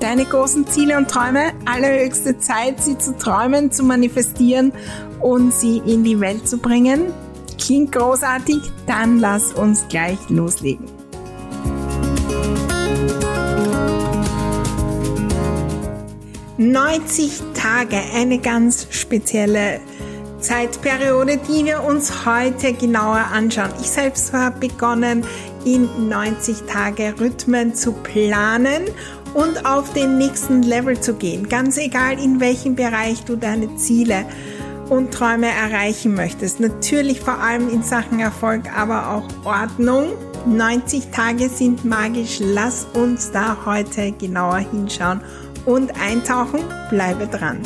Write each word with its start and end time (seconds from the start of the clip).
deine 0.00 0.24
großen 0.24 0.66
Ziele 0.66 0.96
und 0.96 1.08
Träume. 1.08 1.52
Allerhöchste 1.66 2.38
Zeit, 2.38 2.82
sie 2.82 2.98
zu 2.98 3.16
träumen, 3.16 3.70
zu 3.70 3.84
manifestieren 3.84 4.72
und 5.20 5.52
sie 5.52 5.78
in 5.78 6.02
die 6.02 6.18
Welt 6.18 6.48
zu 6.48 6.58
bringen. 6.58 7.12
Klingt 7.58 7.92
großartig? 7.92 8.58
Dann 8.86 9.18
lass 9.18 9.52
uns 9.52 9.86
gleich 9.88 10.18
loslegen. 10.28 10.86
»90 16.58 17.40
Tage, 17.54 17.96
eine 18.14 18.38
ganz 18.38 18.86
spezielle 18.90 19.80
Zeitperiode, 20.40 21.38
die 21.38 21.64
wir 21.64 21.82
uns 21.82 22.26
heute 22.26 22.72
genauer 22.72 23.24
anschauen. 23.32 23.70
Ich 23.80 23.90
selbst 23.90 24.32
habe 24.32 24.68
begonnen, 24.68 25.24
in 25.64 26.08
90 26.08 26.62
Tage 26.66 27.14
Rhythmen 27.20 27.74
zu 27.74 27.92
planen 27.92 28.84
und 29.34 29.66
auf 29.66 29.92
den 29.92 30.18
nächsten 30.18 30.62
Level 30.62 31.00
zu 31.00 31.14
gehen. 31.14 31.48
Ganz 31.48 31.76
egal, 31.78 32.22
in 32.22 32.40
welchem 32.40 32.74
Bereich 32.74 33.24
du 33.24 33.36
deine 33.36 33.76
Ziele 33.76 34.24
und 34.88 35.12
Träume 35.12 35.48
erreichen 35.48 36.14
möchtest. 36.14 36.60
Natürlich 36.60 37.20
vor 37.20 37.38
allem 37.38 37.68
in 37.68 37.82
Sachen 37.82 38.20
Erfolg, 38.20 38.64
aber 38.76 39.10
auch 39.10 39.28
Ordnung. 39.44 40.08
90 40.46 41.10
Tage 41.10 41.48
sind 41.48 41.84
magisch. 41.84 42.40
Lass 42.40 42.86
uns 42.94 43.30
da 43.30 43.56
heute 43.64 44.12
genauer 44.12 44.58
hinschauen 44.58 45.20
und 45.64 45.92
eintauchen. 46.00 46.60
Bleibe 46.90 47.26
dran. 47.26 47.60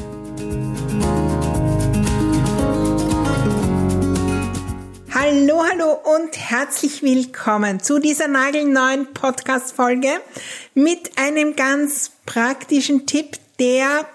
Hallo, 5.17 5.63
hallo 5.63 5.93
und 6.17 6.37
herzlich 6.37 7.05
willkommen 7.05 7.79
zu 7.79 8.01
dieser 8.01 8.27
nagelneuen 8.27 9.15
Podcast-Folge 9.15 10.09
mit 10.75 11.13
einem 11.17 11.55
ganz 11.55 12.11
praktischen 12.27 13.07
Tipp, 13.07 13.39
der 13.61 14.07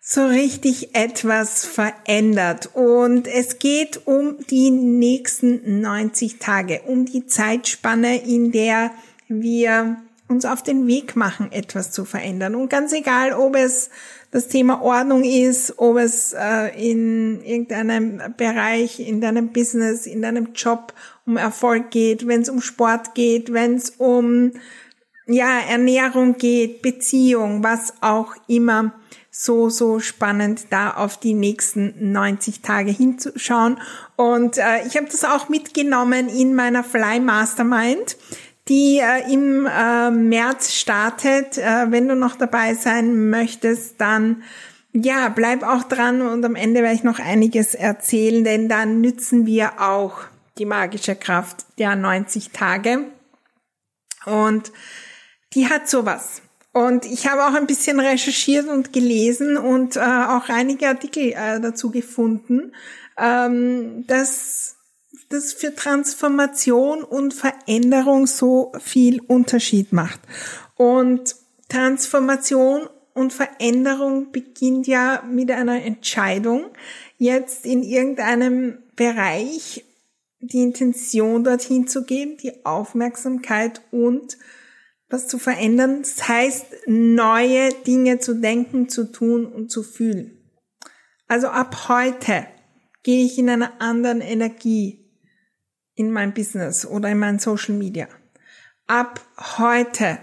so 0.00 0.26
richtig 0.26 0.96
etwas 0.96 1.64
verändert. 1.64 2.70
Und 2.74 3.28
es 3.28 3.60
geht 3.60 4.08
um 4.08 4.44
die 4.50 4.72
nächsten 4.72 5.80
90 5.80 6.40
Tage, 6.40 6.82
um 6.86 7.06
die 7.06 7.28
Zeitspanne, 7.28 8.20
in 8.20 8.50
der 8.50 8.90
wir 9.28 9.96
uns 10.26 10.44
auf 10.44 10.60
den 10.64 10.88
Weg 10.88 11.14
machen, 11.14 11.52
etwas 11.52 11.92
zu 11.92 12.04
verändern. 12.04 12.56
Und 12.56 12.68
ganz 12.68 12.92
egal, 12.92 13.32
ob 13.32 13.54
es 13.54 13.90
das 14.36 14.48
Thema 14.48 14.82
Ordnung 14.82 15.24
ist, 15.24 15.78
ob 15.78 15.96
es 15.96 16.34
äh, 16.34 16.68
in 16.76 17.42
irgendeinem 17.42 18.20
Bereich, 18.36 19.00
in 19.00 19.22
deinem 19.22 19.48
Business, 19.48 20.06
in 20.06 20.20
deinem 20.20 20.52
Job 20.52 20.92
um 21.24 21.38
Erfolg 21.38 21.90
geht, 21.90 22.26
wenn 22.26 22.42
es 22.42 22.50
um 22.50 22.60
Sport 22.60 23.14
geht, 23.14 23.54
wenn 23.54 23.76
es 23.76 23.94
um 23.96 24.52
ja, 25.26 25.60
Ernährung 25.60 26.36
geht, 26.36 26.82
Beziehung, 26.82 27.64
was 27.64 27.94
auch 28.02 28.34
immer 28.46 28.92
so, 29.30 29.70
so 29.70 30.00
spannend, 30.00 30.66
da 30.68 30.90
auf 30.90 31.18
die 31.18 31.32
nächsten 31.32 32.12
90 32.12 32.60
Tage 32.60 32.90
hinzuschauen. 32.90 33.78
Und 34.16 34.58
äh, 34.58 34.86
ich 34.86 34.98
habe 34.98 35.06
das 35.10 35.24
auch 35.24 35.48
mitgenommen 35.48 36.28
in 36.28 36.54
meiner 36.54 36.84
Fly 36.84 37.20
Mastermind 37.20 38.18
die 38.68 38.98
äh, 38.98 39.32
im 39.32 39.66
äh, 39.66 40.10
März 40.10 40.72
startet. 40.72 41.58
Äh, 41.58 41.90
wenn 41.90 42.08
du 42.08 42.16
noch 42.16 42.36
dabei 42.36 42.74
sein 42.74 43.30
möchtest, 43.30 44.00
dann 44.00 44.42
ja, 44.92 45.28
bleib 45.28 45.62
auch 45.62 45.82
dran 45.82 46.22
und 46.22 46.44
am 46.44 46.54
Ende 46.54 46.82
werde 46.82 46.94
ich 46.94 47.04
noch 47.04 47.18
einiges 47.18 47.74
erzählen, 47.74 48.44
denn 48.44 48.68
dann 48.68 49.00
nützen 49.00 49.44
wir 49.44 49.80
auch 49.80 50.20
die 50.58 50.64
magische 50.64 51.14
Kraft 51.14 51.66
der 51.78 51.96
90 51.96 52.50
Tage. 52.50 53.04
Und 54.24 54.72
die 55.52 55.68
hat 55.68 55.88
sowas. 55.88 56.42
Und 56.72 57.04
ich 57.06 57.26
habe 57.26 57.44
auch 57.44 57.54
ein 57.54 57.66
bisschen 57.66 58.00
recherchiert 58.00 58.68
und 58.68 58.92
gelesen 58.92 59.56
und 59.56 59.96
äh, 59.96 60.00
auch 60.00 60.48
einige 60.48 60.88
Artikel 60.88 61.32
äh, 61.32 61.60
dazu 61.60 61.90
gefunden, 61.90 62.72
ähm, 63.18 64.06
dass 64.06 64.75
das 65.28 65.52
für 65.52 65.74
Transformation 65.74 67.02
und 67.02 67.34
Veränderung 67.34 68.26
so 68.26 68.72
viel 68.80 69.20
Unterschied 69.20 69.92
macht. 69.92 70.20
Und 70.76 71.36
Transformation 71.68 72.88
und 73.14 73.32
Veränderung 73.32 74.30
beginnt 74.30 74.86
ja 74.86 75.22
mit 75.28 75.50
einer 75.50 75.82
Entscheidung, 75.82 76.66
jetzt 77.18 77.64
in 77.64 77.82
irgendeinem 77.82 78.78
Bereich 78.94 79.84
die 80.40 80.62
Intention 80.62 81.42
dorthin 81.42 81.88
zu 81.88 82.04
geben, 82.04 82.36
die 82.36 82.64
Aufmerksamkeit 82.64 83.80
und 83.90 84.36
was 85.08 85.28
zu 85.28 85.38
verändern. 85.38 86.02
Das 86.02 86.28
heißt, 86.28 86.66
neue 86.86 87.70
Dinge 87.86 88.18
zu 88.18 88.34
denken, 88.34 88.88
zu 88.88 89.10
tun 89.10 89.46
und 89.46 89.70
zu 89.70 89.82
fühlen. 89.82 90.38
Also 91.26 91.48
ab 91.48 91.88
heute 91.88 92.46
gehe 93.02 93.24
ich 93.24 93.38
in 93.38 93.48
einer 93.48 93.80
anderen 93.80 94.20
Energie 94.20 95.05
in 95.96 96.12
mein 96.12 96.32
Business 96.32 96.86
oder 96.86 97.10
in 97.10 97.18
mein 97.18 97.38
Social 97.40 97.74
Media. 97.74 98.06
Ab 98.86 99.20
heute 99.58 100.18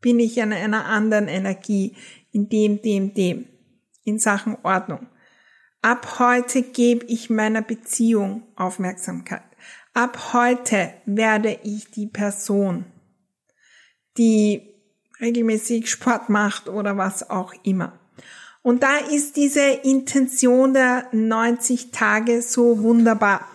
bin 0.00 0.18
ich 0.20 0.38
in 0.38 0.52
einer 0.52 0.86
anderen 0.86 1.28
Energie, 1.28 1.96
in 2.32 2.48
dem, 2.48 2.80
dem, 2.80 3.12
dem, 3.12 3.46
in 4.04 4.18
Sachen 4.18 4.56
Ordnung. 4.62 5.08
Ab 5.82 6.18
heute 6.18 6.62
gebe 6.62 7.04
ich 7.06 7.28
meiner 7.28 7.62
Beziehung 7.62 8.44
Aufmerksamkeit. 8.56 9.42
Ab 9.94 10.32
heute 10.32 10.94
werde 11.06 11.58
ich 11.62 11.90
die 11.90 12.06
Person, 12.06 12.86
die 14.16 14.74
regelmäßig 15.20 15.90
Sport 15.90 16.28
macht 16.28 16.68
oder 16.68 16.96
was 16.96 17.28
auch 17.28 17.52
immer. 17.64 17.98
Und 18.68 18.82
da 18.82 18.98
ist 18.98 19.36
diese 19.36 19.62
Intention 19.62 20.74
der 20.74 21.06
90 21.12 21.90
Tage 21.90 22.42
so 22.42 22.82
wunderbar. 22.82 23.48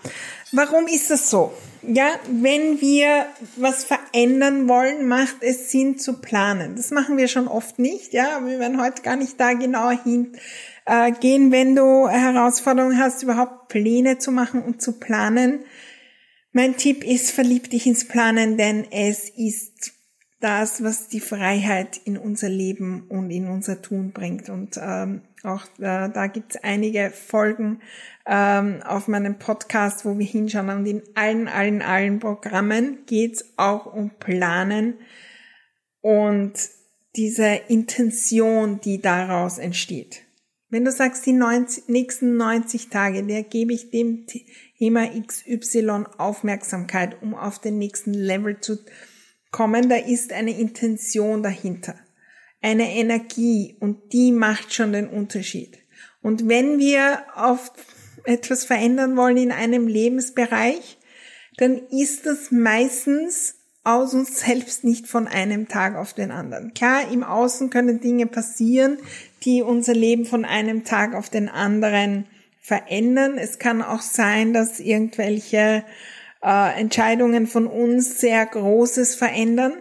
Warum 0.52 0.88
ist 0.88 1.12
das 1.12 1.30
so? 1.30 1.54
Ja, 1.84 2.16
wenn 2.32 2.82
wir 2.82 3.28
was 3.56 3.84
verändern 3.84 4.68
wollen, 4.68 5.08
macht 5.08 5.36
es 5.42 5.70
Sinn 5.70 6.00
zu 6.00 6.14
planen. 6.14 6.76
Das 6.78 6.90
machen 6.90 7.18
wir 7.18 7.28
schon 7.28 7.48
oft 7.48 7.78
nicht, 7.78 8.16
ja. 8.16 8.44
Wir 8.44 8.58
werden 8.58 8.82
heute 8.82 9.04
gar 9.04 9.16
nicht 9.16 9.40
da 9.40 9.54
genauer 9.54 10.00
hingehen, 10.04 10.34
äh, 10.88 11.52
wenn 11.52 11.76
du 11.76 12.08
Herausforderungen 12.10 12.98
hast, 12.98 13.22
überhaupt 13.22 13.68
Pläne 13.68 14.18
zu 14.18 14.32
machen 14.32 14.64
und 14.64 14.82
zu 14.82 14.94
planen. 14.94 15.60
Mein 16.54 16.76
Tipp 16.76 17.04
ist, 17.04 17.30
verlieb 17.30 17.70
dich 17.70 17.86
ins 17.86 18.08
Planen, 18.08 18.58
denn 18.58 18.88
es 18.90 19.30
ist 19.30 19.93
das, 20.44 20.84
was 20.84 21.08
die 21.08 21.22
Freiheit 21.22 22.02
in 22.04 22.18
unser 22.18 22.50
Leben 22.50 23.08
und 23.08 23.32
in 23.32 23.48
unser 23.48 23.82
Tun 23.82 24.12
bringt. 24.12 24.50
Und 24.50 24.78
ähm, 24.78 25.22
auch 25.44 25.64
äh, 25.80 26.10
da 26.10 26.28
gibt 26.28 26.56
es 26.56 26.64
einige 26.64 27.12
Folgen 27.12 27.80
ähm, 28.26 28.82
auf 28.84 29.08
meinem 29.08 29.40
Podcast, 29.40 30.04
wo 30.04 30.20
wir 30.20 30.26
hinschauen. 30.26 30.70
Und 30.70 30.86
in 30.86 31.02
allen, 31.16 31.48
allen, 31.48 31.82
allen 31.82 32.20
Programmen 32.20 33.06
geht 33.06 33.36
es 33.36 33.54
auch 33.56 33.86
um 33.86 34.12
Planen 34.20 34.96
und 36.02 36.54
diese 37.16 37.48
Intention, 37.70 38.82
die 38.82 39.00
daraus 39.00 39.60
entsteht. 39.60 40.24
Wenn 40.70 40.84
du 40.84 40.92
sagst, 40.92 41.26
die 41.26 41.34
90, 41.34 41.88
nächsten 41.88 42.36
90 42.36 42.90
Tage, 42.90 43.24
der 43.24 43.44
gebe 43.44 43.72
ich 43.72 43.92
dem 43.92 44.26
Thema 44.78 45.08
XY 45.08 46.06
Aufmerksamkeit, 46.18 47.22
um 47.22 47.34
auf 47.34 47.60
den 47.60 47.78
nächsten 47.78 48.14
Level 48.14 48.60
zu 48.60 48.80
kommen, 49.54 49.88
da 49.88 49.96
ist 49.96 50.34
eine 50.34 50.60
Intention 50.60 51.42
dahinter. 51.42 51.96
eine 52.62 52.96
Energie 52.96 53.76
und 53.82 54.14
die 54.14 54.32
macht 54.32 54.74
schon 54.74 54.94
den 54.94 55.10
Unterschied. 55.10 55.80
Und 56.22 56.48
wenn 56.48 56.80
wir 56.80 57.24
auf 57.36 57.74
etwas 58.24 58.64
verändern 58.64 59.18
wollen 59.18 59.36
in 59.36 59.52
einem 59.52 59.86
Lebensbereich, 59.88 60.98
dann 61.58 61.82
ist 61.90 62.26
das 62.26 62.52
meistens 62.52 63.56
aus 63.84 64.14
uns 64.14 64.40
selbst 64.40 64.86
nicht 64.86 65.08
von 65.08 65.28
einem 65.28 65.68
Tag 65.68 65.98
auf 65.98 66.14
den 66.14 66.32
anderen. 66.32 66.74
Klar, 66.74 67.12
im 67.12 67.26
Außen 67.26 67.70
können 67.70 68.00
Dinge 68.00 68.28
passieren, 68.28 68.98
die 69.44 69.62
unser 69.62 69.94
Leben 69.94 70.26
von 70.26 70.46
einem 70.46 70.86
Tag 70.86 71.14
auf 71.16 71.30
den 71.30 71.50
anderen 71.50 72.28
verändern. 72.62 73.38
Es 73.38 73.60
kann 73.60 73.82
auch 73.82 74.02
sein, 74.02 74.54
dass 74.54 74.80
irgendwelche 74.80 75.84
äh, 76.44 76.80
Entscheidungen 76.80 77.48
von 77.48 77.68
uns 77.68 78.20
sehr 78.20 78.46
Großes 78.46 79.16
verändern. 79.16 79.74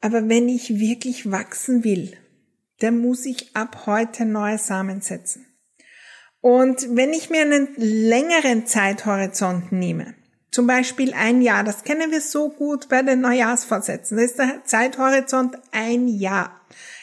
Aber 0.00 0.28
wenn 0.28 0.48
ich 0.48 0.80
wirklich 0.80 1.30
wachsen 1.30 1.84
will, 1.84 2.16
dann 2.80 2.98
muss 2.98 3.26
ich 3.26 3.54
ab 3.54 3.84
heute 3.86 4.24
neue 4.24 4.58
Samen 4.58 5.00
setzen. 5.00 5.46
Und 6.40 6.96
wenn 6.96 7.12
ich 7.12 7.28
mir 7.28 7.42
einen 7.42 7.68
längeren 7.76 8.66
Zeithorizont 8.66 9.72
nehme, 9.72 10.14
zum 10.50 10.66
Beispiel 10.66 11.12
ein 11.14 11.42
Jahr, 11.42 11.62
das 11.64 11.84
kennen 11.84 12.10
wir 12.10 12.22
so 12.22 12.48
gut 12.48 12.88
bei 12.88 13.02
den 13.02 13.20
Neujahrsvorsätzen, 13.20 14.16
das 14.16 14.30
ist 14.30 14.38
der 14.38 14.64
Zeithorizont 14.64 15.58
ein 15.70 16.08
Jahr. 16.08 16.60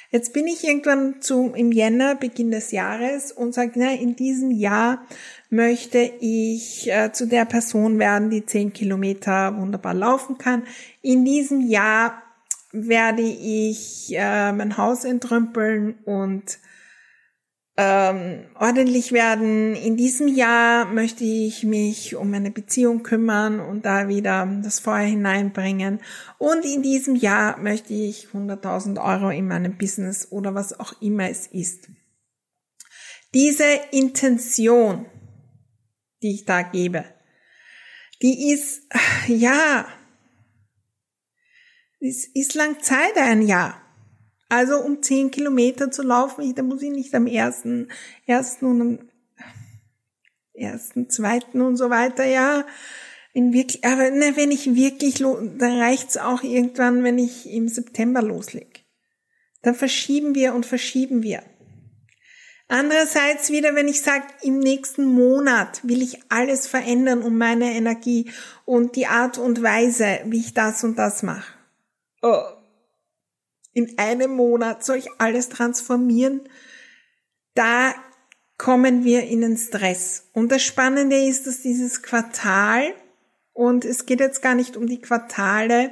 Jetzt 0.10 0.34
bin 0.34 0.48
ich 0.48 0.64
irgendwann 0.64 1.22
zu, 1.22 1.54
im 1.54 1.72
Jänner, 1.72 2.16
Beginn 2.16 2.50
des 2.50 2.72
Jahres 2.72 3.32
und 3.32 3.54
sage, 3.54 3.74
na, 3.76 3.92
in 3.94 4.16
diesem 4.16 4.52
Jahr 4.52 5.06
möchte 5.50 6.00
ich 6.20 6.90
äh, 6.92 7.12
zu 7.12 7.28
der 7.28 7.46
Person 7.46 8.00
werden, 8.00 8.30
die 8.30 8.46
zehn 8.46 8.74
Kilometer 8.74 9.58
wunderbar 9.58 9.94
laufen 9.94 10.38
kann. 10.38 10.64
In 11.02 11.26
diesem 11.26 11.62
Jahr 11.62 12.22
werde 12.72 13.22
ich 13.22 14.14
äh, 14.16 14.52
mein 14.52 14.78
Haus 14.78 15.06
entrümpeln 15.06 15.96
und 16.06 16.60
ähm, 17.78 18.46
ordentlich 18.60 19.12
werden. 19.12 19.76
In 19.76 19.96
diesem 19.98 20.28
Jahr 20.28 20.86
möchte 20.86 21.24
ich 21.24 21.64
mich 21.64 22.16
um 22.16 22.32
meine 22.32 22.50
Beziehung 22.50 23.04
kümmern 23.04 23.60
und 23.60 23.86
da 23.86 24.08
wieder 24.08 24.48
das 24.64 24.80
Feuer 24.80 25.06
hineinbringen. 25.06 26.00
Und 26.40 26.66
in 26.66 26.82
diesem 26.82 27.16
Jahr 27.16 27.60
möchte 27.60 27.94
ich 27.94 28.30
100.000 28.34 29.02
Euro 29.02 29.30
in 29.30 29.48
meinem 29.48 29.78
Business 29.78 30.32
oder 30.32 30.56
was 30.56 30.78
auch 30.80 31.00
immer 31.02 31.30
es 31.30 31.46
ist. 31.48 31.88
Diese 33.34 33.66
Intention, 33.92 35.06
die 36.22 36.36
ich 36.36 36.46
da 36.46 36.62
gebe, 36.62 37.06
die 38.22 38.52
ist, 38.52 38.84
ja, 39.28 39.88
es 42.00 42.26
ist 42.26 42.54
lang 42.56 42.82
Zeit, 42.82 43.18
ein 43.18 43.42
Jahr. 43.42 43.82
Also 44.50 44.78
um 44.78 45.04
zehn 45.04 45.30
Kilometer 45.32 45.92
zu 45.92 46.04
laufen, 46.04 46.56
da 46.56 46.64
muss 46.64 46.82
ich 46.82 46.92
nicht 46.92 47.14
am 47.14 47.28
ersten, 47.28 47.90
ersten 48.26 48.66
und 48.66 48.82
am 48.82 49.10
ersten, 50.54 51.10
zweiten 51.10 51.62
und 51.62 51.76
so 51.76 51.90
weiter, 51.90 52.26
ja. 52.26 52.66
In 53.34 53.54
wirklich, 53.54 53.84
aber 53.84 54.10
ne, 54.10 54.36
wenn 54.36 54.52
ich 54.52 54.74
wirklich, 54.74 55.16
dann 55.16 55.80
reicht's 55.80 56.18
auch 56.18 56.44
irgendwann, 56.44 57.04
wenn 57.04 57.20
ich 57.20 57.48
im 57.52 57.68
September 57.68 58.22
loslege. 58.22 58.80
Dann 59.62 59.76
verschieben 59.76 60.34
wir 60.34 60.56
und 60.56 60.66
verschieben 60.66 61.24
wir. 61.24 61.44
Andererseits 62.70 63.50
wieder, 63.50 63.76
wenn 63.76 63.88
ich 63.88 64.02
sage, 64.02 64.26
im 64.42 64.60
nächsten 64.60 65.06
Monat 65.06 65.80
will 65.88 66.02
ich 66.02 66.20
alles 66.30 66.68
verändern 66.68 67.22
um 67.24 67.38
meine 67.38 67.74
Energie 67.74 68.30
und 68.66 68.96
die 68.96 69.08
Art 69.08 69.38
und 69.38 69.64
Weise, 69.64 70.20
wie 70.26 70.40
ich 70.40 70.54
das 70.54 70.84
und 70.84 70.98
das 70.98 71.24
mache. 71.24 71.54
Oh, 72.22 72.44
in 73.78 73.98
einem 74.00 74.32
Monat 74.32 74.84
soll 74.84 74.98
ich 74.98 75.08
alles 75.20 75.50
transformieren, 75.50 76.42
da 77.54 77.94
kommen 78.58 79.04
wir 79.04 79.24
in 79.26 79.42
den 79.42 79.56
Stress. 79.56 80.30
Und 80.34 80.52
das 80.52 80.64
Spannende 80.64 81.16
ist, 81.16 81.46
dass 81.46 81.62
dieses 81.62 82.02
Quartal, 82.02 82.94
und 83.54 83.86
es 83.86 84.08
geht 84.08 84.20
jetzt 84.20 84.42
gar 84.42 84.56
nicht 84.56 84.78
um 84.78 84.88
die 84.88 85.00
Quartale, 85.00 85.92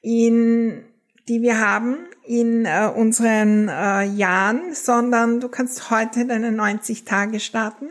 in, 0.00 0.84
die 1.28 1.42
wir 1.42 1.60
haben 1.60 1.98
in 2.24 2.64
äh, 2.64 2.90
unseren 2.94 3.68
äh, 3.68 4.04
Jahren, 4.04 4.74
sondern 4.74 5.40
du 5.40 5.48
kannst 5.48 5.90
heute 5.90 6.26
deine 6.26 6.52
90 6.52 7.04
Tage 7.04 7.40
starten 7.40 7.90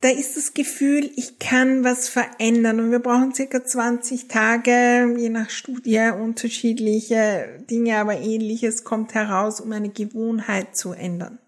da 0.00 0.08
ist 0.08 0.36
das 0.36 0.54
Gefühl, 0.54 1.10
ich 1.16 1.38
kann 1.38 1.84
was 1.84 2.08
verändern 2.08 2.80
und 2.80 2.90
wir 2.90 3.00
brauchen 3.00 3.34
circa 3.34 3.62
20 3.62 4.28
Tage, 4.28 5.14
je 5.18 5.28
nach 5.28 5.50
Studie 5.50 6.10
unterschiedliche 6.18 7.62
Dinge, 7.70 7.98
aber 7.98 8.18
ähnliches 8.18 8.82
kommt 8.82 9.12
heraus, 9.12 9.60
um 9.60 9.72
eine 9.72 9.90
Gewohnheit 9.90 10.74
zu 10.74 10.92
ändern. 10.92 11.38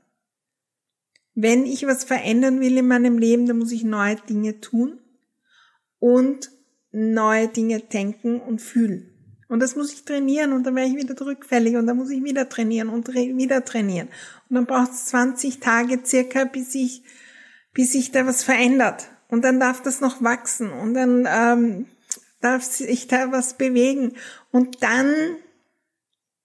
Wenn 1.34 1.64
ich 1.64 1.86
was 1.86 2.04
verändern 2.04 2.60
will 2.60 2.76
in 2.76 2.88
meinem 2.88 3.16
Leben, 3.16 3.46
dann 3.46 3.58
muss 3.58 3.72
ich 3.72 3.84
neue 3.84 4.16
Dinge 4.16 4.60
tun 4.60 5.00
und 5.98 6.50
neue 6.90 7.48
Dinge 7.48 7.80
denken 7.80 8.38
und 8.38 8.60
fühlen. 8.60 9.11
Und 9.52 9.60
das 9.60 9.76
muss 9.76 9.92
ich 9.92 10.06
trainieren 10.06 10.54
und 10.54 10.64
dann 10.64 10.74
werde 10.76 10.88
ich 10.88 10.96
wieder 10.96 11.14
rückfällig 11.26 11.76
und 11.76 11.86
dann 11.86 11.98
muss 11.98 12.08
ich 12.08 12.24
wieder 12.24 12.48
trainieren 12.48 12.88
und 12.88 13.06
wieder 13.12 13.62
trainieren. 13.66 14.08
Und 14.48 14.56
dann 14.56 14.64
braucht 14.64 14.92
es 14.92 15.04
20 15.04 15.60
Tage 15.60 16.00
circa, 16.02 16.44
bis 16.44 16.74
ich 16.74 17.02
bis 17.74 17.92
sich 17.92 18.12
da 18.12 18.26
was 18.26 18.42
verändert. 18.44 19.10
Und 19.28 19.44
dann 19.44 19.60
darf 19.60 19.82
das 19.82 20.00
noch 20.00 20.22
wachsen 20.22 20.70
und 20.70 20.94
dann 20.94 21.28
ähm, 21.30 21.86
darf 22.40 22.62
sich 22.62 23.08
da 23.08 23.30
was 23.30 23.58
bewegen. 23.58 24.14
Und 24.52 24.82
dann 24.82 25.12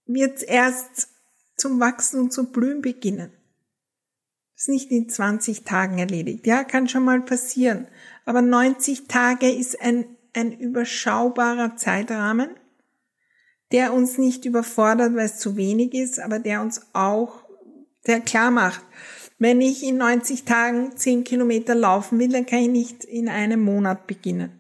wird 0.06 0.40
es 0.40 0.44
erst 0.44 1.08
zum 1.56 1.80
Wachsen 1.80 2.20
und 2.20 2.34
zum 2.34 2.52
Blühen 2.52 2.82
beginnen. 2.82 3.32
Das 4.56 4.64
ist 4.64 4.68
nicht 4.68 4.92
in 4.92 5.08
20 5.08 5.64
Tagen 5.64 5.98
erledigt. 5.98 6.46
Ja, 6.46 6.66
kann 6.66 6.90
schon 6.90 7.06
mal 7.06 7.22
passieren. 7.22 7.88
Aber 8.26 8.42
90 8.42 9.08
Tage 9.08 9.50
ist 9.50 9.80
ein, 9.80 10.18
ein 10.34 10.52
überschaubarer 10.52 11.78
Zeitrahmen, 11.78 12.50
der 13.72 13.94
uns 13.94 14.18
nicht 14.18 14.46
überfordert, 14.46 15.16
weil 15.16 15.26
es 15.26 15.38
zu 15.38 15.58
wenig 15.58 15.94
ist, 15.94 16.20
aber 16.20 16.40
der 16.40 16.62
uns 16.62 16.82
auch, 16.94 17.44
der 18.06 18.22
klar 18.22 18.52
macht, 18.52 18.82
wenn 19.40 19.62
ich 19.62 19.84
in 19.84 19.98
90 19.98 20.46
Tagen 20.46 20.96
10 20.96 21.24
Kilometer 21.24 21.76
laufen 21.76 22.18
will, 22.18 22.30
dann 22.30 22.46
kann 22.46 22.60
ich 22.60 22.70
nicht 22.70 23.04
in 23.04 23.30
einem 23.30 23.62
Monat 23.62 24.08
beginnen. 24.08 24.60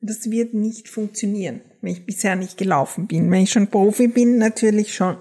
Das 0.00 0.30
wird 0.30 0.54
nicht 0.54 0.88
funktionieren, 0.88 1.60
wenn 1.80 1.92
ich 1.92 2.06
bisher 2.06 2.36
nicht 2.36 2.58
gelaufen 2.58 3.06
bin. 3.06 3.30
Wenn 3.30 3.42
ich 3.42 3.52
schon 3.52 3.68
Profi 3.68 4.08
bin, 4.08 4.38
natürlich 4.38 4.94
schon. 4.94 5.16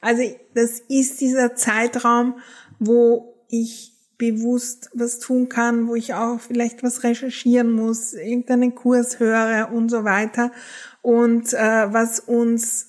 Also 0.00 0.22
das 0.54 0.80
ist 0.88 1.20
dieser 1.20 1.54
Zeitraum, 1.54 2.40
wo 2.78 3.34
ich 3.48 3.92
bewusst 4.18 4.90
was 4.92 5.20
tun 5.20 5.48
kann, 5.48 5.88
wo 5.88 5.94
ich 5.94 6.14
auch 6.14 6.40
vielleicht 6.40 6.82
was 6.82 7.04
recherchieren 7.04 7.72
muss, 7.72 8.12
irgendeinen 8.12 8.74
Kurs 8.74 9.20
höre 9.20 9.70
und 9.72 9.88
so 9.88 10.04
weiter. 10.04 10.52
Und 11.02 11.52
äh, 11.54 11.92
was 11.92 12.20
uns 12.20 12.88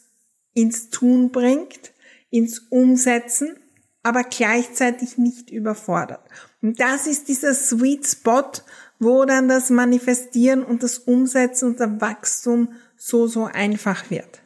ins 0.53 0.89
Tun 0.89 1.31
bringt, 1.31 1.93
ins 2.31 2.59
Umsetzen 2.69 3.55
aber 4.03 4.23
gleichzeitig 4.23 5.17
nicht 5.17 5.51
überfordert. 5.51 6.21
Und 6.61 6.79
das 6.79 7.07
ist 7.07 7.27
dieser 7.27 7.53
Sweet 7.53 8.07
Spot, 8.07 8.51
wo 8.99 9.25
dann 9.25 9.47
das 9.47 9.69
Manifestieren 9.69 10.63
und 10.63 10.83
das 10.83 10.99
Umsetzen 10.99 11.69
und 11.69 11.79
der 11.79 12.01
Wachstum 12.01 12.73
so, 12.97 13.27
so 13.27 13.45
einfach 13.45 14.09
wird. 14.09 14.41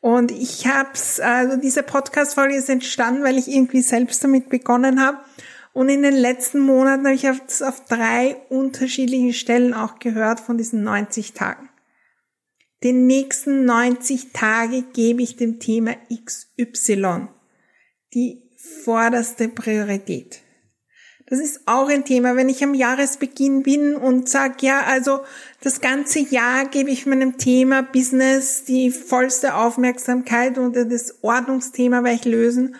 Und 0.00 0.30
ich 0.30 0.66
hab's, 0.66 1.20
also 1.20 1.56
diese 1.56 1.82
Podcast-Folge 1.82 2.56
ist 2.56 2.68
entstanden, 2.68 3.22
weil 3.22 3.38
ich 3.38 3.48
irgendwie 3.48 3.82
selbst 3.82 4.24
damit 4.24 4.48
begonnen 4.48 5.00
habe. 5.00 5.18
Und 5.72 5.88
in 5.88 6.02
den 6.02 6.14
letzten 6.14 6.60
Monaten 6.60 7.06
habe 7.06 7.14
ich 7.14 7.22
das 7.22 7.62
auf 7.62 7.84
drei 7.86 8.36
unterschiedlichen 8.50 9.32
Stellen 9.32 9.72
auch 9.72 9.98
gehört 9.98 10.40
von 10.40 10.58
diesen 10.58 10.82
90 10.82 11.32
Tagen. 11.32 11.70
Den 12.82 13.06
nächsten 13.06 13.64
90 13.64 14.32
Tage 14.32 14.82
gebe 14.92 15.22
ich 15.22 15.36
dem 15.36 15.60
Thema 15.60 15.94
XY. 16.12 17.28
Die 18.12 18.42
vorderste 18.84 19.48
Priorität. 19.48 20.42
Das 21.26 21.38
ist 21.38 21.62
auch 21.66 21.88
ein 21.88 22.04
Thema, 22.04 22.36
wenn 22.36 22.48
ich 22.48 22.62
am 22.62 22.74
Jahresbeginn 22.74 23.62
bin 23.62 23.94
und 23.94 24.28
sage, 24.28 24.66
ja, 24.66 24.82
also 24.82 25.20
das 25.62 25.80
ganze 25.80 26.18
Jahr 26.18 26.66
gebe 26.66 26.90
ich 26.90 27.06
meinem 27.06 27.38
Thema 27.38 27.82
Business 27.82 28.64
die 28.64 28.90
vollste 28.90 29.54
Aufmerksamkeit 29.54 30.58
und 30.58 30.76
das 30.76 31.22
Ordnungsthema 31.22 32.04
werde 32.04 32.16
ich 32.16 32.24
lösen. 32.26 32.76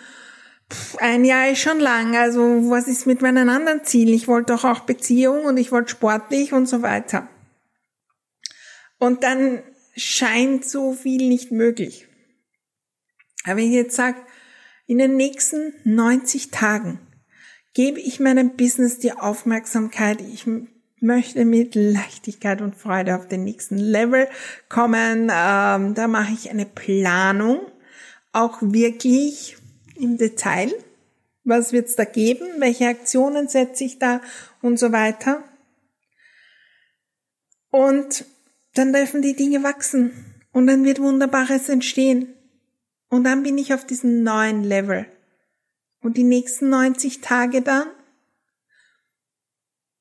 Ein 0.99 1.25
Jahr 1.25 1.49
ist 1.49 1.59
schon 1.59 1.79
lang. 1.79 2.15
Also 2.15 2.41
was 2.69 2.87
ist 2.87 3.05
mit 3.05 3.21
meinen 3.21 3.49
anderen 3.49 3.83
Zielen? 3.83 4.13
Ich 4.13 4.27
wollte 4.27 4.53
doch 4.53 4.63
auch 4.63 4.81
Beziehung 4.81 5.45
und 5.45 5.57
ich 5.57 5.71
wollte 5.71 5.91
sportlich 5.91 6.53
und 6.53 6.67
so 6.67 6.81
weiter. 6.81 7.27
Und 8.97 9.23
dann 9.23 9.61
scheint 9.95 10.65
so 10.65 10.93
viel 10.93 11.27
nicht 11.27 11.51
möglich. 11.51 12.07
Aber 13.45 13.57
wenn 13.57 13.67
ich 13.67 13.73
jetzt 13.73 13.95
sage, 13.95 14.17
in 14.87 14.97
den 14.97 15.15
nächsten 15.15 15.73
90 15.83 16.51
Tagen 16.51 16.99
gebe 17.73 17.99
ich 17.99 18.19
meinem 18.19 18.55
Business 18.55 18.99
die 18.99 19.13
Aufmerksamkeit. 19.13 20.21
Ich 20.21 20.45
möchte 20.99 21.43
mit 21.45 21.75
Leichtigkeit 21.75 22.61
und 22.61 22.75
Freude 22.75 23.15
auf 23.15 23.27
den 23.27 23.43
nächsten 23.43 23.77
Level 23.77 24.27
kommen. 24.69 25.29
Ähm, 25.33 25.93
da 25.93 26.07
mache 26.07 26.33
ich 26.33 26.49
eine 26.49 26.65
Planung 26.65 27.59
auch 28.31 28.59
wirklich 28.61 29.57
im 29.95 30.17
Detail. 30.17 30.71
Was 31.43 31.73
wird's 31.73 31.95
da 31.95 32.05
geben? 32.05 32.47
Welche 32.59 32.87
Aktionen 32.87 33.47
setze 33.47 33.83
ich 33.83 33.99
da 33.99 34.21
und 34.61 34.77
so 34.79 34.91
weiter? 34.91 35.43
Und 37.69 38.25
dann 38.75 38.93
dürfen 38.93 39.21
die 39.21 39.35
Dinge 39.35 39.63
wachsen 39.63 40.11
und 40.51 40.67
dann 40.67 40.83
wird 40.85 40.99
Wunderbares 40.99 41.69
entstehen. 41.69 42.33
Und 43.09 43.25
dann 43.25 43.43
bin 43.43 43.57
ich 43.57 43.73
auf 43.73 43.85
diesem 43.85 44.23
neuen 44.23 44.63
Level. 44.63 45.05
Und 46.01 46.17
die 46.17 46.23
nächsten 46.23 46.69
90 46.69 47.21
Tage 47.21 47.61
dann, 47.61 47.87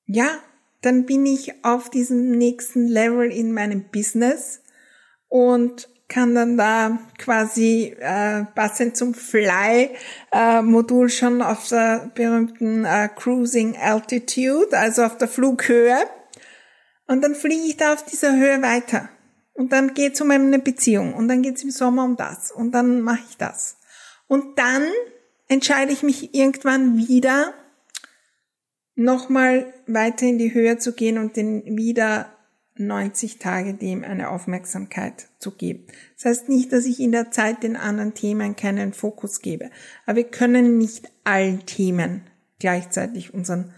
ja, 0.06 0.38
dann 0.80 1.06
bin 1.06 1.26
ich 1.26 1.64
auf 1.64 1.90
diesem 1.90 2.32
nächsten 2.32 2.88
Level 2.88 3.30
in 3.30 3.52
meinem 3.52 3.84
Business 3.90 4.62
und 5.28 5.88
kann 6.12 6.34
dann 6.34 6.58
da 6.58 6.98
quasi 7.18 7.96
äh, 7.98 8.44
passend 8.54 8.96
zum 8.98 9.14
Fly-Modul 9.14 11.06
äh, 11.06 11.10
schon 11.10 11.40
auf 11.40 11.68
der 11.68 12.10
berühmten 12.14 12.84
äh, 12.84 13.08
Cruising 13.14 13.76
Altitude, 13.78 14.78
also 14.78 15.04
auf 15.04 15.16
der 15.16 15.28
Flughöhe. 15.28 15.96
Und 17.06 17.22
dann 17.22 17.34
fliege 17.34 17.66
ich 17.66 17.78
da 17.78 17.94
auf 17.94 18.04
dieser 18.04 18.36
Höhe 18.36 18.60
weiter. 18.60 19.08
Und 19.54 19.72
dann 19.72 19.94
geht 19.94 20.14
es 20.14 20.20
um 20.20 20.30
eine 20.30 20.58
Beziehung. 20.58 21.14
Und 21.14 21.28
dann 21.28 21.40
geht 21.40 21.56
es 21.56 21.64
im 21.64 21.70
Sommer 21.70 22.04
um 22.04 22.16
das. 22.16 22.52
Und 22.52 22.72
dann 22.72 23.00
mache 23.00 23.22
ich 23.30 23.38
das. 23.38 23.78
Und 24.28 24.58
dann 24.58 24.86
entscheide 25.48 25.92
ich 25.92 26.02
mich 26.02 26.34
irgendwann 26.34 26.98
wieder, 26.98 27.54
nochmal 28.94 29.72
weiter 29.86 30.26
in 30.26 30.36
die 30.36 30.52
Höhe 30.52 30.76
zu 30.76 30.92
gehen 30.92 31.16
und 31.16 31.36
den 31.36 31.76
wieder 31.78 32.31
90 32.74 33.38
Tage 33.38 33.74
dem 33.74 34.02
eine 34.02 34.30
Aufmerksamkeit 34.30 35.28
zu 35.38 35.50
geben. 35.52 35.86
Das 36.16 36.24
heißt 36.24 36.48
nicht, 36.48 36.72
dass 36.72 36.86
ich 36.86 37.00
in 37.00 37.12
der 37.12 37.30
Zeit 37.30 37.62
den 37.62 37.76
anderen 37.76 38.14
Themen 38.14 38.56
keinen 38.56 38.92
Fokus 38.92 39.40
gebe. 39.40 39.70
Aber 40.06 40.16
wir 40.16 40.30
können 40.30 40.78
nicht 40.78 41.10
allen 41.24 41.66
Themen 41.66 42.22
gleichzeitig 42.58 43.34
unseren 43.34 43.74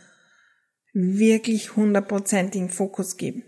wirklich 0.92 1.74
hundertprozentigen 1.74 2.68
Fokus 2.68 3.16
geben. 3.16 3.42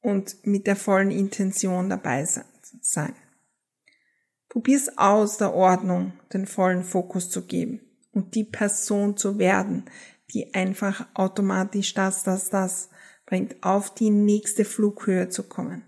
Und 0.00 0.46
mit 0.46 0.66
der 0.66 0.76
vollen 0.76 1.10
Intention 1.10 1.90
dabei 1.90 2.24
sein. 2.24 3.14
Probier's 4.48 4.96
aus, 4.96 5.38
der 5.38 5.54
Ordnung 5.54 6.12
den 6.32 6.46
vollen 6.46 6.82
Fokus 6.82 7.30
zu 7.30 7.46
geben 7.46 7.80
und 8.12 8.34
die 8.34 8.44
Person 8.44 9.16
zu 9.16 9.38
werden, 9.38 9.84
die 10.32 10.54
einfach 10.54 11.06
automatisch 11.14 11.94
das, 11.94 12.22
das, 12.22 12.50
das 12.50 12.88
bringt, 13.28 13.62
auf 13.62 13.94
die 13.94 14.10
nächste 14.10 14.64
Flughöhe 14.64 15.28
zu 15.28 15.42
kommen. 15.42 15.84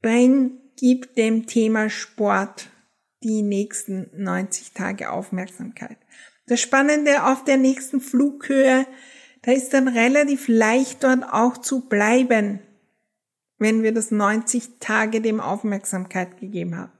Bring, 0.00 0.52
gib 0.76 1.14
dem 1.14 1.46
Thema 1.46 1.90
Sport 1.90 2.70
die 3.22 3.42
nächsten 3.42 4.10
90 4.14 4.72
Tage 4.72 5.10
Aufmerksamkeit. 5.10 5.98
Das 6.46 6.60
Spannende 6.60 7.24
auf 7.24 7.44
der 7.44 7.58
nächsten 7.58 8.00
Flughöhe, 8.00 8.86
da 9.42 9.52
ist 9.52 9.74
dann 9.74 9.88
relativ 9.88 10.48
leicht 10.48 11.04
dort 11.04 11.24
auch 11.30 11.58
zu 11.58 11.88
bleiben, 11.88 12.60
wenn 13.58 13.82
wir 13.82 13.92
das 13.92 14.10
90 14.10 14.78
Tage 14.80 15.20
dem 15.20 15.40
Aufmerksamkeit 15.40 16.38
gegeben 16.38 16.78
haben. 16.78 16.92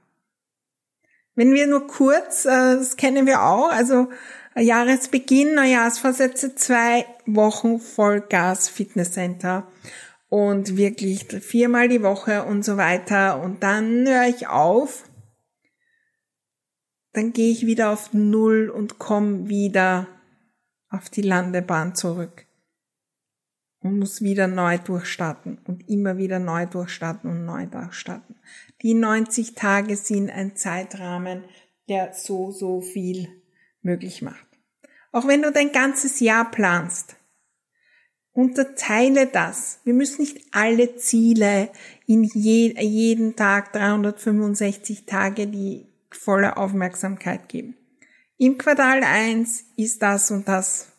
Wenn 1.33 1.53
wir 1.53 1.67
nur 1.67 1.87
kurz, 1.87 2.45
äh, 2.45 2.75
das 2.75 2.97
kennen 2.97 3.25
wir 3.25 3.41
auch, 3.43 3.71
also 3.71 4.09
Jahresbeginn, 4.55 5.55
Neujahrsvorsätze, 5.55 6.55
zwei 6.55 7.05
Wochen 7.25 7.79
Vollgas 7.79 8.69
Fitnesscenter. 8.69 9.67
Und 10.29 10.77
wirklich 10.77 11.25
viermal 11.25 11.89
die 11.89 12.03
Woche 12.03 12.45
und 12.45 12.63
so 12.63 12.77
weiter. 12.77 13.41
Und 13.41 13.63
dann 13.63 14.07
höre 14.07 14.27
ich 14.27 14.47
auf, 14.47 15.09
dann 17.13 17.33
gehe 17.33 17.51
ich 17.51 17.65
wieder 17.65 17.89
auf 17.89 18.13
Null 18.13 18.69
und 18.69 18.99
komme 18.99 19.49
wieder 19.49 20.07
auf 20.89 21.09
die 21.09 21.23
Landebahn 21.23 21.95
zurück. 21.95 22.45
Und 23.81 23.97
muss 23.97 24.21
wieder 24.21 24.47
neu 24.47 24.77
durchstarten 24.77 25.57
und 25.65 25.87
immer 25.89 26.17
wieder 26.17 26.37
neu 26.37 26.65
durchstarten 26.65 27.29
und 27.29 27.45
neu 27.45 27.65
durchstarten. 27.65 28.35
Die 28.81 28.93
90 28.93 29.55
Tage 29.55 29.95
sind 29.95 30.29
ein 30.29 30.55
Zeitrahmen, 30.57 31.45
der 31.87 32.13
so, 32.13 32.51
so 32.51 32.81
viel 32.81 33.38
möglich 33.81 34.21
macht. 34.21 34.45
Auch 35.11 35.27
wenn 35.27 35.41
du 35.41 35.51
dein 35.51 35.71
ganzes 35.71 36.19
Jahr 36.19 36.49
planst, 36.51 37.15
unterteile 38.31 39.27
das. 39.27 39.79
Wir 39.83 39.93
müssen 39.93 40.21
nicht 40.21 40.45
alle 40.51 40.95
Ziele 40.95 41.69
in 42.05 42.23
je, 42.23 42.73
jeden 42.79 43.35
Tag 43.35 43.73
365 43.73 45.05
Tage 45.05 45.47
die 45.47 45.87
volle 46.11 46.57
Aufmerksamkeit 46.57 47.49
geben. 47.49 47.75
Im 48.37 48.57
Quartal 48.57 49.03
1 49.03 49.65
ist 49.75 50.01
das 50.01 50.31
und 50.31 50.47
das 50.47 50.93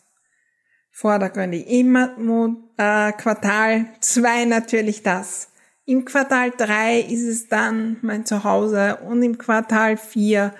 vordergründig. 0.91 1.67
Im 1.67 1.95
äh, 1.95 3.11
Quartal 3.13 3.87
2 3.99 4.45
natürlich 4.45 5.01
das. 5.01 5.49
Im 5.85 6.05
Quartal 6.05 6.51
3 6.51 6.99
ist 6.99 7.23
es 7.23 7.47
dann 7.47 7.97
mein 8.01 8.25
Zuhause 8.25 8.97
und 8.97 9.23
im 9.23 9.37
Quartal 9.39 9.97
4 9.97 10.53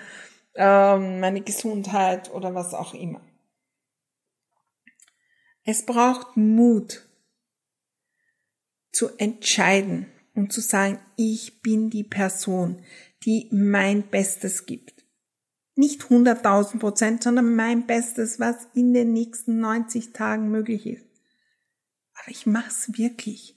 äh, 0.54 0.98
meine 0.98 1.40
Gesundheit 1.40 2.32
oder 2.32 2.54
was 2.54 2.74
auch 2.74 2.94
immer. 2.94 3.20
Es 5.64 5.86
braucht 5.86 6.36
Mut 6.36 7.06
zu 8.90 9.16
entscheiden 9.16 10.06
und 10.34 10.52
zu 10.52 10.60
sagen, 10.60 10.98
ich 11.16 11.62
bin 11.62 11.90
die 11.90 12.04
Person, 12.04 12.84
die 13.24 13.48
mein 13.52 14.08
Bestes 14.08 14.66
gibt. 14.66 15.04
Nicht 15.74 16.02
100.000 16.02 16.78
Prozent, 16.78 17.22
sondern 17.22 17.54
mein 17.54 17.86
Bestes, 17.86 18.40
was 18.40 18.68
in 18.74 18.92
den 18.92 19.12
nächsten 19.12 19.58
90 19.60 20.12
Tagen 20.12 20.50
möglich 20.50 20.86
ist. 20.86 21.06
Aber 22.14 22.30
ich 22.30 22.44
mach's 22.44 22.98
wirklich, 22.98 23.56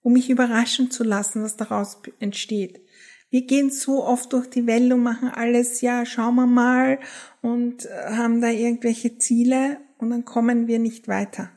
um 0.00 0.14
mich 0.14 0.30
überraschen 0.30 0.90
zu 0.90 1.04
lassen, 1.04 1.42
was 1.42 1.56
daraus 1.56 2.00
entsteht. 2.18 2.80
Wir 3.30 3.46
gehen 3.46 3.70
so 3.70 4.04
oft 4.04 4.32
durch 4.32 4.48
die 4.48 4.66
Welt 4.66 4.92
und 4.92 5.02
machen 5.02 5.28
alles, 5.28 5.80
ja, 5.80 6.06
schauen 6.06 6.36
wir 6.36 6.46
mal 6.46 7.00
und 7.42 7.88
haben 7.90 8.40
da 8.40 8.48
irgendwelche 8.48 9.18
Ziele 9.18 9.80
und 9.98 10.10
dann 10.10 10.24
kommen 10.24 10.66
wir 10.66 10.78
nicht 10.78 11.08
weiter. 11.08 11.50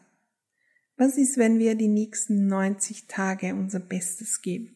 Was 0.96 1.18
ist, 1.18 1.38
wenn 1.38 1.60
wir 1.60 1.76
die 1.76 1.88
nächsten 1.88 2.48
90 2.48 3.06
Tage 3.08 3.54
unser 3.54 3.80
Bestes 3.80 4.42
geben 4.42 4.76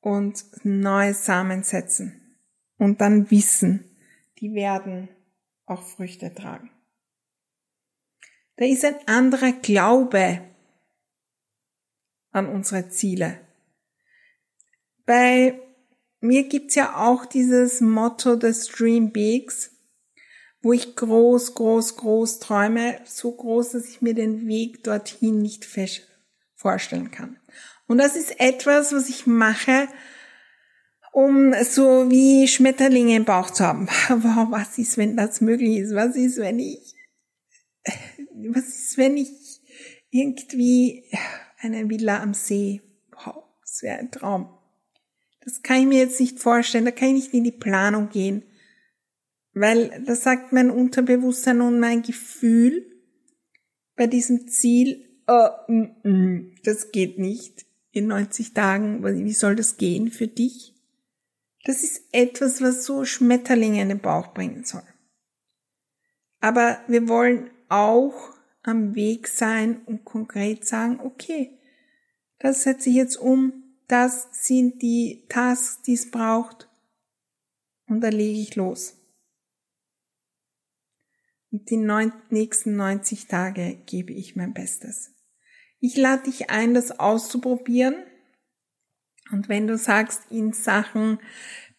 und 0.00 0.44
neue 0.64 1.12
Samen 1.12 1.62
setzen 1.62 2.38
und 2.78 3.00
dann 3.00 3.30
wissen, 3.30 3.84
die 4.38 4.54
werden 4.54 5.08
auch 5.66 5.82
Früchte 5.82 6.34
tragen. 6.34 6.70
Da 8.56 8.64
ist 8.64 8.84
ein 8.84 8.96
anderer 9.06 9.52
Glaube 9.52 10.40
an 12.30 12.48
unsere 12.48 12.88
Ziele. 12.88 13.40
Bei 15.06 15.60
mir 16.20 16.44
gibt's 16.44 16.74
ja 16.74 16.96
auch 16.96 17.26
dieses 17.26 17.80
Motto 17.80 18.36
des 18.36 18.66
Dream 18.68 19.12
Bigs, 19.12 19.70
wo 20.62 20.72
ich 20.72 20.96
groß, 20.96 21.54
groß, 21.54 21.96
groß 21.96 22.38
träume, 22.38 22.98
so 23.04 23.32
groß, 23.32 23.72
dass 23.72 23.88
ich 23.88 24.00
mir 24.00 24.14
den 24.14 24.46
Weg 24.48 24.82
dorthin 24.82 25.42
nicht 25.42 25.66
vorstellen 26.54 27.10
kann. 27.10 27.38
Und 27.86 27.98
das 27.98 28.16
ist 28.16 28.40
etwas, 28.40 28.92
was 28.94 29.10
ich 29.10 29.26
mache, 29.26 29.88
um 31.12 31.54
so 31.62 32.10
wie 32.10 32.48
Schmetterlinge 32.48 33.16
im 33.16 33.24
Bauch 33.26 33.50
zu 33.50 33.64
haben. 33.64 33.88
Wow, 34.08 34.48
was 34.50 34.78
ist, 34.78 34.96
wenn 34.96 35.16
das 35.16 35.42
möglich 35.42 35.78
ist? 35.78 35.94
Was 35.94 36.16
ist, 36.16 36.38
wenn 36.38 36.58
ich, 36.58 36.94
was 38.46 38.66
ist, 38.66 38.96
wenn 38.96 39.18
ich 39.18 39.60
irgendwie 40.10 41.04
eine 41.58 41.88
Villa 41.90 42.22
am 42.22 42.32
See, 42.32 42.80
wow, 43.12 43.44
das 43.60 43.82
wäre 43.82 43.98
ein 43.98 44.10
Traum. 44.10 44.48
Das 45.44 45.62
kann 45.62 45.80
ich 45.80 45.86
mir 45.86 45.98
jetzt 45.98 46.20
nicht 46.20 46.40
vorstellen, 46.40 46.86
da 46.86 46.90
kann 46.90 47.08
ich 47.08 47.14
nicht 47.14 47.34
in 47.34 47.44
die 47.44 47.52
Planung 47.52 48.08
gehen. 48.08 48.42
Weil 49.52 50.02
das 50.04 50.22
sagt 50.22 50.52
mein 50.52 50.70
Unterbewusstsein 50.70 51.60
und 51.60 51.78
mein 51.78 52.02
Gefühl 52.02 52.90
bei 53.94 54.06
diesem 54.06 54.48
Ziel, 54.48 55.04
oh, 55.28 55.48
mm, 55.68 56.08
mm, 56.08 56.54
das 56.64 56.90
geht 56.90 57.18
nicht 57.18 57.64
in 57.92 58.08
90 58.08 58.54
Tagen. 58.54 59.04
Wie 59.04 59.32
soll 59.32 59.54
das 59.54 59.76
gehen 59.76 60.10
für 60.10 60.26
dich? 60.26 60.74
Das 61.64 61.82
ist 61.82 62.02
etwas, 62.12 62.60
was 62.60 62.84
so 62.84 63.04
Schmetterlinge 63.04 63.80
in 63.80 63.88
den 63.88 64.00
Bauch 64.00 64.34
bringen 64.34 64.64
soll. 64.64 64.82
Aber 66.40 66.78
wir 66.88 67.08
wollen 67.08 67.50
auch 67.68 68.34
am 68.62 68.94
Weg 68.94 69.28
sein 69.28 69.82
und 69.86 70.04
konkret 70.04 70.66
sagen, 70.66 71.00
okay, 71.00 71.58
das 72.38 72.64
setze 72.64 72.90
ich 72.90 72.96
jetzt 72.96 73.16
um, 73.16 73.63
das 73.88 74.28
sind 74.32 74.82
die 74.82 75.26
Tasks, 75.28 75.82
die 75.82 75.94
es 75.94 76.10
braucht 76.10 76.68
und 77.86 78.00
da 78.00 78.08
lege 78.08 78.40
ich 78.40 78.56
los. 78.56 78.94
Und 81.50 81.70
die 81.70 81.76
neun, 81.76 82.12
nächsten 82.30 82.76
90 82.76 83.26
Tage 83.28 83.76
gebe 83.86 84.12
ich 84.12 84.34
mein 84.34 84.54
Bestes. 84.54 85.12
Ich 85.78 85.96
lade 85.96 86.24
dich 86.24 86.50
ein, 86.50 86.74
das 86.74 86.98
auszuprobieren. 86.98 87.94
Und 89.30 89.48
wenn 89.48 89.66
du 89.66 89.78
sagst, 89.78 90.22
in 90.30 90.52
Sachen 90.52 91.18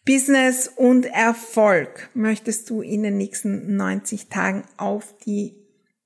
Business 0.06 0.68
und 0.68 1.06
Erfolg 1.06 2.10
möchtest 2.14 2.70
du 2.70 2.80
in 2.80 3.02
den 3.02 3.16
nächsten 3.16 3.76
90 3.76 4.28
Tagen 4.28 4.64
auf 4.76 5.16
die 5.18 5.56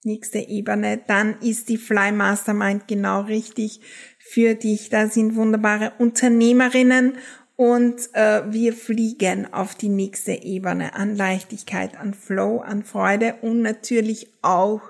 nächste 0.02 0.38
Ebene, 0.38 0.96
dann 1.06 1.38
ist 1.40 1.68
die 1.68 1.76
Fly 1.76 2.10
Mastermind 2.10 2.88
genau 2.88 3.20
richtig 3.20 3.82
für 4.20 4.54
dich. 4.54 4.90
Da 4.90 5.08
sind 5.08 5.34
wunderbare 5.34 5.92
Unternehmerinnen 5.98 7.14
und 7.56 8.14
äh, 8.14 8.42
wir 8.52 8.72
fliegen 8.72 9.52
auf 9.52 9.74
die 9.74 9.88
nächste 9.88 10.32
Ebene 10.32 10.94
an 10.94 11.16
Leichtigkeit, 11.16 11.96
an 11.98 12.14
Flow, 12.14 12.60
an 12.60 12.84
Freude 12.84 13.36
und 13.42 13.62
natürlich 13.62 14.28
auch 14.42 14.82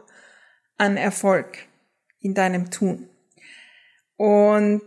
an 0.77 0.97
Erfolg 0.97 1.59
in 2.21 2.35
deinem 2.35 2.71
Tun. 2.71 3.09
Und 4.17 4.83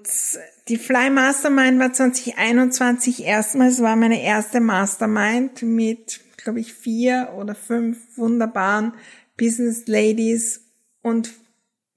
die 0.67 0.77
Fly 0.77 1.09
Mastermind 1.09 1.79
war 1.79 1.91
2021 1.91 3.25
erstmals, 3.25 3.81
war 3.81 3.95
meine 3.95 4.21
erste 4.21 4.59
Mastermind 4.59 5.63
mit, 5.63 6.21
glaube 6.37 6.59
ich, 6.59 6.73
vier 6.73 7.33
oder 7.35 7.55
fünf 7.55 7.97
wunderbaren 8.17 8.93
Business 9.35 9.87
Ladies 9.87 10.61
und 11.01 11.33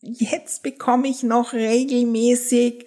jetzt 0.06 0.62
bekomme 0.62 1.08
ich 1.08 1.22
noch 1.22 1.52
regelmäßig 1.52 2.86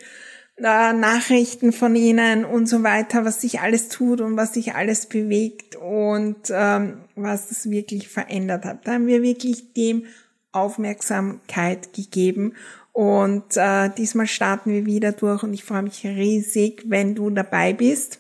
äh, 0.58 0.94
Nachrichten 0.94 1.72
von 1.72 1.96
ihnen 1.96 2.46
und 2.46 2.68
so 2.68 2.84
weiter, 2.84 3.26
was 3.26 3.42
sich 3.42 3.62
alles 3.62 3.90
tut 3.90 4.22
und 4.22 4.38
was 4.38 4.54
sich 4.54 4.74
alles 4.74 5.06
bewegt 5.06 5.76
und 5.76 6.38
ähm, 6.50 7.02
was 7.16 7.52
es 7.52 7.70
wirklich 7.70 8.08
verändert 8.08 8.66
hat. 8.66 8.88
Da 8.88 8.94
haben 8.94 9.08
wir 9.08 9.22
wirklich 9.22 9.74
dem 9.74 10.06
Aufmerksamkeit 10.52 11.94
gegeben 11.94 12.54
und 12.92 13.56
äh, 13.56 13.90
diesmal 13.98 14.28
starten 14.28 14.72
wir 14.74 14.86
wieder 14.86 15.12
durch 15.12 15.44
und 15.44 15.54
ich 15.54 15.64
freue 15.64 15.84
mich 15.84 16.06
riesig, 16.06 16.84
wenn 16.88 17.16
du 17.16 17.30
dabei 17.30 17.74
bist. 17.74 18.20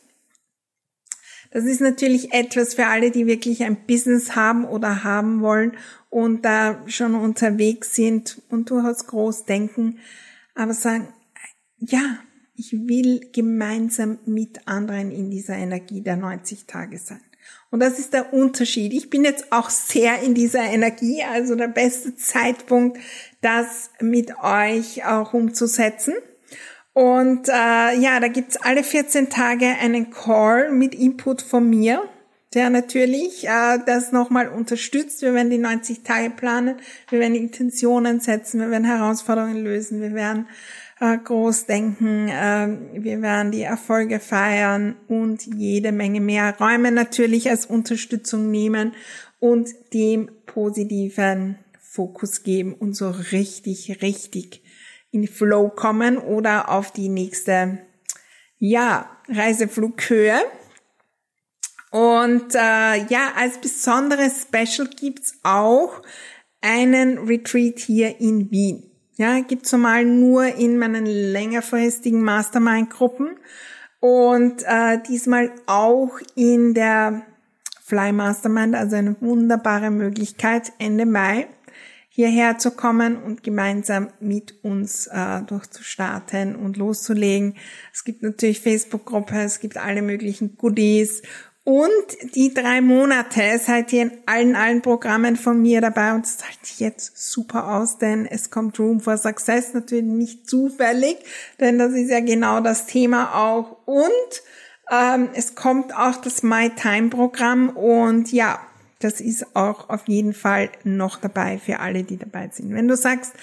Das 1.51 1.65
ist 1.65 1.81
natürlich 1.81 2.33
etwas 2.33 2.75
für 2.75 2.85
alle, 2.85 3.11
die 3.11 3.25
wirklich 3.25 3.63
ein 3.63 3.85
Business 3.87 4.35
haben 4.35 4.65
oder 4.65 5.03
haben 5.03 5.41
wollen 5.41 5.73
und 6.09 6.45
da 6.45 6.83
schon 6.87 7.15
unterwegs 7.15 7.95
sind 7.95 8.41
und 8.49 8.69
durchaus 8.69 9.07
groß 9.07 9.45
denken, 9.45 9.99
aber 10.53 10.73
sagen, 10.73 11.07
ja, 11.77 12.19
ich 12.55 12.73
will 12.73 13.29
gemeinsam 13.31 14.19
mit 14.25 14.67
anderen 14.67 15.11
in 15.11 15.31
dieser 15.31 15.55
Energie 15.55 16.01
der 16.01 16.17
90 16.17 16.65
Tage 16.65 16.97
sein. 16.97 17.21
Und 17.71 17.79
das 17.79 17.99
ist 17.99 18.13
der 18.13 18.33
Unterschied. 18.33 18.93
Ich 18.93 19.09
bin 19.09 19.23
jetzt 19.23 19.51
auch 19.51 19.69
sehr 19.69 20.21
in 20.21 20.33
dieser 20.33 20.63
Energie, 20.63 21.23
also 21.23 21.55
der 21.55 21.67
beste 21.67 22.15
Zeitpunkt, 22.15 22.97
das 23.41 23.91
mit 24.01 24.33
euch 24.43 25.05
auch 25.05 25.33
umzusetzen. 25.33 26.13
Und 26.99 27.47
äh, 27.47 27.51
ja, 27.97 28.19
da 28.19 28.27
gibt's 28.27 28.57
alle 28.57 28.83
14 28.83 29.29
Tage 29.29 29.67
einen 29.67 30.09
Call 30.09 30.69
mit 30.69 30.93
Input 30.93 31.41
von 31.41 31.69
mir. 31.69 32.01
Der 32.53 32.69
natürlich. 32.69 33.47
Äh, 33.47 33.79
das 33.85 34.11
nochmal 34.11 34.49
unterstützt. 34.49 35.21
Wir 35.21 35.33
werden 35.33 35.49
die 35.49 35.59
90 35.59 36.01
Tage 36.03 36.29
planen, 36.29 36.75
wir 37.09 37.19
werden 37.19 37.35
Intentionen 37.35 38.19
setzen, 38.19 38.59
wir 38.59 38.69
werden 38.69 38.83
Herausforderungen 38.83 39.63
lösen, 39.63 40.01
wir 40.01 40.13
werden 40.13 40.47
äh, 40.99 41.17
groß 41.17 41.67
denken, 41.67 42.27
äh, 42.27 42.67
wir 43.01 43.21
werden 43.21 43.53
die 43.53 43.61
Erfolge 43.61 44.19
feiern 44.19 44.97
und 45.07 45.45
jede 45.55 45.93
Menge 45.93 46.19
mehr 46.19 46.53
Räume 46.59 46.91
natürlich 46.91 47.49
als 47.49 47.65
Unterstützung 47.65 48.51
nehmen 48.51 48.91
und 49.39 49.69
dem 49.93 50.29
positiven 50.45 51.59
Fokus 51.79 52.43
geben 52.43 52.73
und 52.73 52.93
so 52.93 53.09
richtig, 53.31 54.01
richtig 54.01 54.63
in 55.11 55.27
Flow 55.27 55.69
kommen 55.69 56.17
oder 56.17 56.69
auf 56.69 56.91
die 56.91 57.09
nächste, 57.09 57.79
ja, 58.57 59.09
Reiseflughöhe. 59.27 60.39
Und 61.91 62.53
äh, 62.53 63.05
ja, 63.07 63.33
als 63.35 63.57
besonderes 63.57 64.43
Special 64.43 64.87
gibt's 64.87 65.39
auch 65.43 66.01
einen 66.61 67.17
Retreat 67.19 67.79
hier 67.79 68.19
in 68.19 68.51
Wien. 68.51 68.83
Ja, 69.17 69.39
gibt's 69.41 69.71
normal 69.71 70.05
nur 70.05 70.45
in 70.45 70.77
meinen 70.77 71.05
längerfristigen 71.05 72.21
Mastermind-Gruppen 72.21 73.37
und 73.99 74.63
äh, 74.65 75.01
diesmal 75.09 75.51
auch 75.65 76.19
in 76.35 76.73
der 76.73 77.23
Fly 77.83 78.13
Mastermind, 78.13 78.75
also 78.75 78.95
eine 78.95 79.19
wunderbare 79.19 79.89
Möglichkeit 79.89 80.71
Ende 80.77 81.05
Mai 81.05 81.47
hierher 82.19 82.57
zu 82.57 82.71
kommen 82.71 83.15
und 83.15 83.43
gemeinsam 83.43 84.09
mit 84.19 84.61
uns 84.61 85.07
äh, 85.07 85.41
durchzustarten 85.43 86.57
und 86.57 86.75
loszulegen. 86.75 87.55
Es 87.93 88.03
gibt 88.03 88.23
natürlich 88.23 88.59
Facebook-Gruppe, 88.59 89.39
es 89.39 89.61
gibt 89.61 89.77
alle 89.77 90.01
möglichen 90.01 90.57
Goodies 90.57 91.21
und 91.63 92.35
die 92.35 92.53
drei 92.53 92.81
Monate 92.81 93.57
seid 93.63 93.93
ihr 93.93 94.01
in 94.01 94.11
allen, 94.25 94.57
allen 94.57 94.81
Programmen 94.81 95.37
von 95.37 95.61
mir 95.61 95.79
dabei 95.79 96.13
und 96.13 96.25
es 96.25 96.39
zahlt 96.39 96.65
sich 96.65 96.81
jetzt 96.81 97.31
super 97.31 97.73
aus, 97.73 97.99
denn 97.99 98.25
es 98.25 98.49
kommt 98.49 98.77
Room 98.79 98.99
for 98.99 99.17
Success 99.17 99.73
natürlich 99.73 100.03
nicht 100.03 100.49
zufällig, 100.49 101.15
denn 101.61 101.79
das 101.79 101.93
ist 101.93 102.09
ja 102.09 102.19
genau 102.19 102.59
das 102.59 102.85
Thema 102.85 103.33
auch. 103.33 103.77
Und 103.85 104.43
ähm, 104.91 105.29
es 105.35 105.55
kommt 105.55 105.95
auch 105.95 106.17
das 106.17 106.43
My 106.43 106.69
Time 106.69 107.07
Programm 107.07 107.69
und 107.69 108.29
ja, 108.33 108.59
das 108.99 109.21
ist 109.21 109.55
auch 109.55 109.89
auf 109.89 110.07
jeden 110.07 110.33
Fall 110.33 110.69
noch 110.83 111.17
dabei 111.17 111.57
für 111.57 111.79
alle, 111.79 112.03
die 112.03 112.17
dabei 112.17 112.49
sind. 112.51 112.73
Wenn 112.73 112.87
du 112.87 112.95
sagst, 112.95 113.33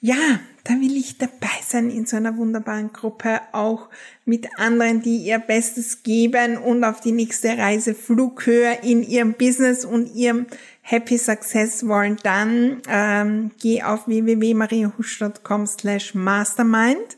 ja, 0.00 0.40
da 0.64 0.74
will 0.74 0.96
ich 0.96 1.16
dabei 1.16 1.48
sein 1.66 1.90
in 1.90 2.06
so 2.06 2.16
einer 2.16 2.36
wunderbaren 2.36 2.92
Gruppe, 2.92 3.40
auch 3.52 3.88
mit 4.24 4.46
anderen, 4.58 5.00
die 5.00 5.18
ihr 5.18 5.38
Bestes 5.38 6.02
geben 6.02 6.58
und 6.58 6.84
auf 6.84 7.00
die 7.00 7.12
nächste 7.12 7.56
Reise 7.56 7.94
Flughöhe 7.94 8.78
in 8.82 9.02
ihrem 9.02 9.34
Business 9.34 9.84
und 9.84 10.14
ihrem 10.14 10.46
Happy 10.82 11.18
Success 11.18 11.86
wollen, 11.86 12.18
dann 12.22 12.82
ähm, 12.88 13.52
geh 13.60 13.82
auf 13.82 14.06
www.mariahusch.com 14.06 15.66
slash 15.66 16.14
mastermind. 16.14 17.16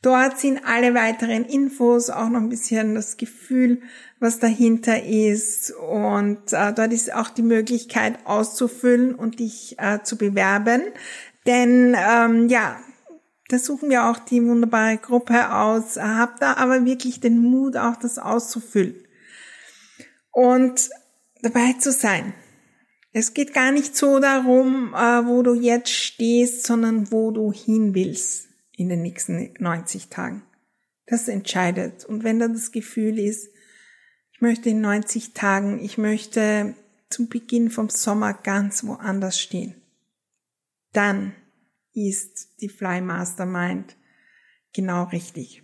Dort 0.00 0.38
sind 0.38 0.60
alle 0.64 0.94
weiteren 0.94 1.44
Infos, 1.44 2.10
auch 2.10 2.28
noch 2.28 2.40
ein 2.40 2.48
bisschen 2.48 2.94
das 2.94 3.16
Gefühl, 3.16 3.82
was 4.22 4.38
dahinter 4.38 5.04
ist. 5.04 5.72
Und 5.72 6.52
äh, 6.52 6.72
dort 6.72 6.92
ist 6.92 7.12
auch 7.12 7.28
die 7.28 7.42
Möglichkeit 7.42 8.18
auszufüllen 8.24 9.14
und 9.14 9.40
dich 9.40 9.76
äh, 9.78 10.02
zu 10.02 10.16
bewerben. 10.16 10.82
Denn 11.46 11.96
ähm, 11.98 12.48
ja, 12.48 12.80
da 13.48 13.58
suchen 13.58 13.90
wir 13.90 14.06
auch 14.06 14.18
die 14.18 14.42
wunderbare 14.42 14.96
Gruppe 14.96 15.52
aus. 15.54 15.96
Habt 15.96 16.40
da 16.40 16.54
aber 16.54 16.84
wirklich 16.84 17.20
den 17.20 17.38
Mut, 17.38 17.76
auch 17.76 17.96
das 17.96 18.18
auszufüllen 18.18 18.94
und 20.30 20.90
dabei 21.42 21.74
zu 21.74 21.92
sein. 21.92 22.34
Es 23.12 23.34
geht 23.34 23.52
gar 23.52 23.72
nicht 23.72 23.94
so 23.94 24.20
darum, 24.20 24.94
äh, 24.94 25.26
wo 25.26 25.42
du 25.42 25.54
jetzt 25.54 25.90
stehst, 25.90 26.66
sondern 26.66 27.12
wo 27.12 27.30
du 27.30 27.52
hin 27.52 27.94
willst 27.94 28.48
in 28.74 28.88
den 28.88 29.02
nächsten 29.02 29.52
90 29.58 30.08
Tagen. 30.08 30.42
Das 31.06 31.28
entscheidet. 31.28 32.06
Und 32.06 32.24
wenn 32.24 32.38
da 32.38 32.48
das 32.48 32.72
Gefühl 32.72 33.18
ist, 33.18 33.50
möchte 34.42 34.68
in 34.68 34.82
90 34.82 35.32
Tagen, 35.32 35.82
ich 35.82 35.96
möchte 35.96 36.74
zum 37.08 37.28
Beginn 37.28 37.70
vom 37.70 37.88
Sommer 37.88 38.34
ganz 38.34 38.84
woanders 38.84 39.40
stehen, 39.40 39.74
dann 40.92 41.32
ist 41.94 42.60
die 42.60 42.68
Fly 42.68 43.00
Mastermind 43.00 43.96
genau 44.74 45.04
richtig. 45.04 45.62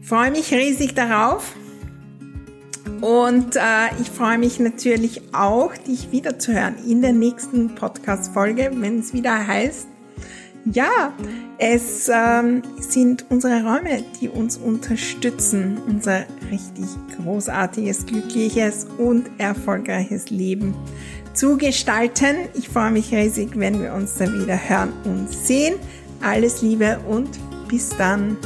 Ich 0.00 0.06
freue 0.06 0.30
mich 0.30 0.52
riesig 0.52 0.94
darauf 0.94 1.54
und 3.00 3.56
äh, 3.56 4.00
ich 4.00 4.10
freue 4.10 4.38
mich 4.38 4.60
natürlich 4.60 5.34
auch, 5.34 5.76
dich 5.76 6.12
wiederzuhören 6.12 6.76
in 6.86 7.02
der 7.02 7.12
nächsten 7.12 7.74
Podcast-Folge, 7.74 8.70
wenn 8.74 8.98
es 8.98 9.12
wieder 9.12 9.46
heißt, 9.46 9.86
ja, 10.64 11.12
es 11.58 12.10
ähm, 12.12 12.62
sind 12.78 13.24
unsere 13.28 13.62
Räume, 13.62 14.04
die 14.20 14.28
uns 14.28 14.56
unterstützen, 14.56 15.78
unser 15.86 16.24
richtig 16.50 16.86
großartiges, 17.16 18.06
glückliches 18.06 18.86
und 18.98 19.30
erfolgreiches 19.38 20.30
Leben 20.30 20.74
zu 21.34 21.56
gestalten. 21.56 22.36
Ich 22.54 22.68
freue 22.68 22.90
mich 22.90 23.12
riesig, 23.12 23.50
wenn 23.54 23.80
wir 23.80 23.94
uns 23.94 24.14
da 24.14 24.32
wieder 24.32 24.56
hören 24.56 24.92
und 25.04 25.30
sehen. 25.30 25.74
Alles 26.20 26.62
Liebe 26.62 26.98
und 27.08 27.28
bis 27.68 27.90
dann. 27.90 28.36